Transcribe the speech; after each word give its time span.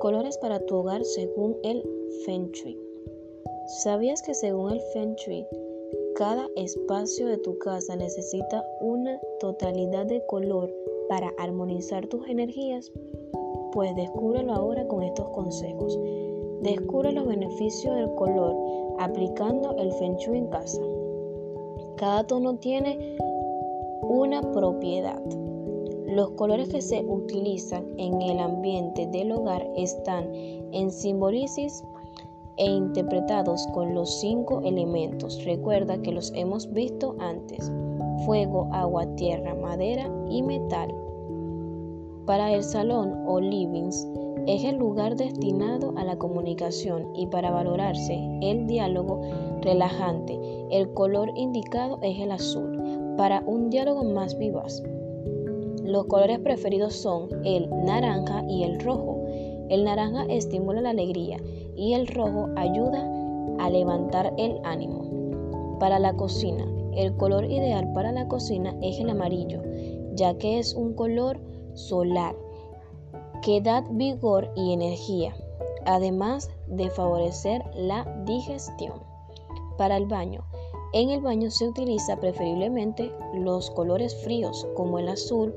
colores 0.00 0.38
para 0.38 0.60
tu 0.60 0.76
hogar 0.76 1.04
según 1.04 1.56
el 1.62 1.82
Feng 2.24 2.50
Shui. 2.52 2.78
¿Sabías 3.82 4.22
que 4.22 4.34
según 4.34 4.72
el 4.72 4.80
Feng 4.92 5.14
Shui, 5.14 5.46
cada 6.16 6.48
espacio 6.56 7.26
de 7.26 7.38
tu 7.38 7.58
casa 7.58 7.96
necesita 7.96 8.64
una 8.80 9.20
totalidad 9.40 10.06
de 10.06 10.24
color 10.26 10.70
para 11.08 11.32
armonizar 11.38 12.06
tus 12.06 12.28
energías? 12.28 12.92
Pues 13.72 13.94
descúbrelo 13.96 14.52
ahora 14.52 14.86
con 14.86 15.02
estos 15.02 15.28
consejos. 15.30 15.98
Descubre 16.62 17.12
los 17.12 17.26
beneficios 17.26 17.96
del 17.96 18.14
color 18.14 18.56
aplicando 18.98 19.76
el 19.78 19.92
Feng 19.92 20.16
Shui 20.16 20.38
en 20.38 20.46
casa. 20.48 20.82
Cada 21.96 22.26
tono 22.26 22.56
tiene 22.56 23.16
una 24.02 24.40
propiedad. 24.52 25.22
Los 26.14 26.30
colores 26.30 26.68
que 26.68 26.80
se 26.80 27.04
utilizan 27.04 27.86
en 27.96 28.22
el 28.22 28.38
ambiente 28.38 29.04
del 29.08 29.32
hogar 29.32 29.68
están 29.74 30.28
en 30.32 30.92
simbolisis 30.92 31.82
e 32.56 32.66
interpretados 32.66 33.66
con 33.74 33.96
los 33.96 34.20
cinco 34.20 34.60
elementos. 34.64 35.44
Recuerda 35.44 36.00
que 36.02 36.12
los 36.12 36.32
hemos 36.36 36.72
visto 36.72 37.16
antes. 37.18 37.68
Fuego, 38.26 38.68
agua, 38.70 39.06
tierra, 39.16 39.56
madera 39.56 40.08
y 40.30 40.44
metal. 40.44 40.94
Para 42.26 42.52
el 42.52 42.62
salón 42.62 43.24
o 43.26 43.40
livings 43.40 44.06
es 44.46 44.62
el 44.62 44.76
lugar 44.76 45.16
destinado 45.16 45.94
a 45.96 46.04
la 46.04 46.16
comunicación 46.16 47.08
y 47.16 47.26
para 47.26 47.50
valorarse 47.50 48.20
el 48.40 48.68
diálogo 48.68 49.20
relajante. 49.62 50.38
El 50.70 50.94
color 50.94 51.32
indicado 51.34 51.98
es 52.02 52.20
el 52.20 52.30
azul 52.30 53.14
para 53.16 53.42
un 53.48 53.68
diálogo 53.68 54.04
más 54.04 54.38
vivaz. 54.38 54.80
Los 55.84 56.06
colores 56.06 56.38
preferidos 56.38 56.94
son 56.94 57.28
el 57.44 57.68
naranja 57.68 58.42
y 58.48 58.62
el 58.62 58.80
rojo. 58.80 59.22
El 59.68 59.84
naranja 59.84 60.24
estimula 60.30 60.80
la 60.80 60.90
alegría 60.90 61.36
y 61.76 61.92
el 61.92 62.06
rojo 62.06 62.48
ayuda 62.56 63.06
a 63.58 63.68
levantar 63.68 64.32
el 64.38 64.58
ánimo. 64.64 65.76
Para 65.78 65.98
la 65.98 66.14
cocina, 66.14 66.64
el 66.94 67.14
color 67.18 67.44
ideal 67.44 67.92
para 67.92 68.12
la 68.12 68.26
cocina 68.28 68.74
es 68.80 68.98
el 68.98 69.10
amarillo, 69.10 69.60
ya 70.14 70.38
que 70.38 70.58
es 70.58 70.72
un 70.74 70.94
color 70.94 71.38
solar 71.74 72.34
que 73.42 73.60
da 73.60 73.82
vigor 73.90 74.50
y 74.56 74.72
energía, 74.72 75.34
además 75.84 76.48
de 76.66 76.88
favorecer 76.88 77.62
la 77.76 78.06
digestión. 78.24 79.02
Para 79.76 79.98
el 79.98 80.06
baño, 80.06 80.44
en 80.94 81.10
el 81.10 81.20
baño 81.20 81.50
se 81.50 81.68
utiliza 81.68 82.16
preferiblemente 82.16 83.12
los 83.34 83.68
colores 83.72 84.14
fríos 84.22 84.66
como 84.76 85.00
el 85.00 85.08
azul, 85.08 85.52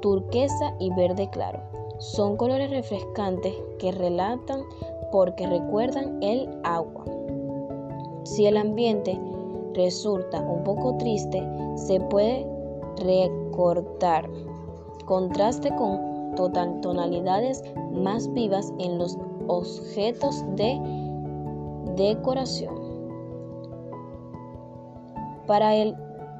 turquesa 0.00 0.74
y 0.78 0.94
verde 0.94 1.28
claro. 1.30 1.60
Son 1.98 2.36
colores 2.36 2.70
refrescantes 2.70 3.52
que 3.78 3.90
relatan 3.90 4.62
porque 5.10 5.46
recuerdan 5.46 6.22
el 6.22 6.48
agua. 6.62 7.04
Si 8.22 8.46
el 8.46 8.56
ambiente 8.56 9.18
resulta 9.74 10.40
un 10.40 10.62
poco 10.62 10.96
triste, 10.98 11.42
se 11.74 11.98
puede 12.00 12.46
recortar. 12.98 14.30
Contraste 15.04 15.74
con 15.74 16.14
tonalidades 16.80 17.62
más 17.92 18.32
vivas 18.32 18.72
en 18.78 18.98
los 18.98 19.18
objetos 19.48 20.44
de 20.54 20.80
decoración. 21.96 22.83
Para 25.46 25.74
el 25.74 25.94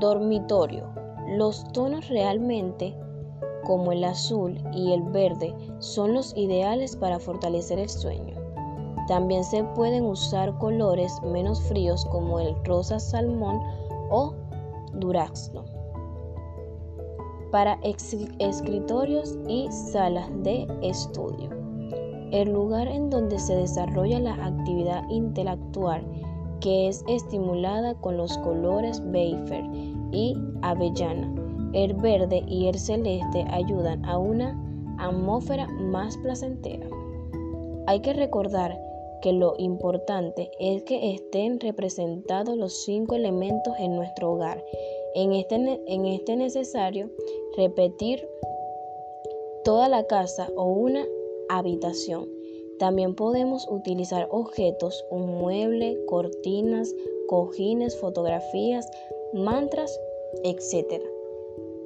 dormitorio, 0.00 0.84
los 1.28 1.64
tonos 1.72 2.08
realmente 2.08 2.96
como 3.64 3.92
el 3.92 4.04
azul 4.04 4.58
y 4.72 4.92
el 4.92 5.02
verde 5.02 5.54
son 5.78 6.14
los 6.14 6.36
ideales 6.36 6.96
para 6.96 7.18
fortalecer 7.18 7.78
el 7.78 7.88
sueño. 7.88 8.34
También 9.06 9.44
se 9.44 9.64
pueden 9.64 10.04
usar 10.04 10.56
colores 10.58 11.12
menos 11.22 11.60
fríos 11.62 12.04
como 12.06 12.40
el 12.40 12.54
rosa 12.64 12.98
salmón 12.98 13.60
o 14.10 14.34
durazno 14.94 15.64
para 17.50 17.78
escritorios 17.82 19.38
y 19.48 19.70
salas 19.70 20.28
de 20.42 20.66
estudio. 20.82 21.50
El 22.30 22.52
lugar 22.52 22.88
en 22.88 23.08
donde 23.08 23.38
se 23.38 23.54
desarrolla 23.54 24.20
la 24.20 24.34
actividad 24.34 25.08
intelectual 25.08 26.04
que 26.60 26.88
es 26.88 27.04
estimulada 27.08 27.94
con 27.94 28.16
los 28.16 28.36
colores 28.38 29.02
Beifer 29.10 29.64
y 30.12 30.36
avellana. 30.62 31.34
El 31.72 31.94
verde 31.94 32.42
y 32.46 32.66
el 32.66 32.78
celeste 32.78 33.44
ayudan 33.50 34.04
a 34.04 34.18
una 34.18 34.58
atmósfera 34.98 35.66
más 35.68 36.16
placentera. 36.18 36.86
Hay 37.86 38.00
que 38.00 38.12
recordar 38.12 38.78
que 39.22 39.32
lo 39.32 39.54
importante 39.58 40.50
es 40.60 40.82
que 40.84 41.14
estén 41.14 41.60
representados 41.60 42.56
los 42.56 42.84
cinco 42.84 43.16
elementos 43.16 43.74
en 43.78 43.96
nuestro 43.96 44.32
hogar. 44.32 44.62
En 45.14 45.32
este, 45.32 45.56
en 45.56 46.06
este 46.06 46.36
necesario 46.36 47.10
repetir 47.56 48.26
toda 49.64 49.88
la 49.88 50.04
casa 50.04 50.48
o 50.56 50.64
una 50.64 51.04
habitación 51.48 52.37
también 52.78 53.14
podemos 53.14 53.66
utilizar 53.68 54.28
objetos, 54.30 55.04
un 55.10 55.26
mueble, 55.38 55.98
cortinas, 56.06 56.94
cojines, 57.28 57.98
fotografías, 57.98 58.86
mantras, 59.32 59.98
etc. 60.44 61.02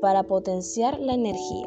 para 0.00 0.22
potenciar 0.22 0.98
la 1.00 1.14
energía. 1.14 1.66